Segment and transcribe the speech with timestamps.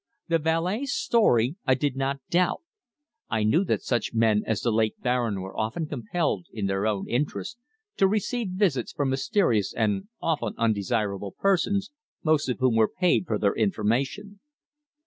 [0.29, 2.63] The valet's story I did not doubt.
[3.29, 7.07] I knew that such men as the late Baron were often compelled, in their own
[7.07, 7.59] interests,
[7.97, 11.91] to receive visits from mysterious and often undesirable persons,
[12.23, 14.39] most of whom were paid for their information.